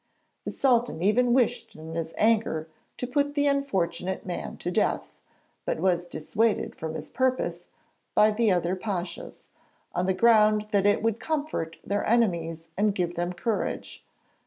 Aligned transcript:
The 0.45 0.51
Sultan 0.51 1.03
even 1.03 1.31
wished 1.31 1.75
in 1.75 1.93
his 1.93 2.11
anger 2.17 2.67
to 2.97 3.05
put 3.05 3.35
the 3.35 3.45
unfortunate 3.45 4.25
man 4.25 4.57
to 4.57 4.71
death, 4.71 5.13
but 5.63 5.79
was 5.79 6.07
dissuaded 6.07 6.75
from 6.75 6.95
his 6.95 7.11
purpose 7.11 7.67
by 8.15 8.31
the 8.31 8.51
other 8.51 8.75
pashas, 8.75 9.49
on 9.93 10.07
the 10.07 10.15
ground 10.15 10.69
that 10.71 10.87
'it 10.87 11.03
would 11.03 11.19
comfort 11.19 11.77
their 11.85 12.03
enemies 12.03 12.67
and 12.75 12.95
give 12.95 13.13
them 13.13 13.31
courage.' 13.33 14.03